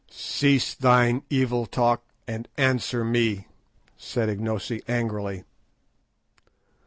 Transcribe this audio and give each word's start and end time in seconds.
"Cease 0.09 0.73
thine 0.73 1.21
evil 1.29 1.67
talk 1.67 2.01
and 2.27 2.47
answer 2.57 3.05
me," 3.05 3.45
said 3.95 4.29
Ignosi 4.29 4.81
angrily. 4.87 5.43